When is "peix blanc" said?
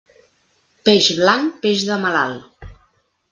0.87-1.51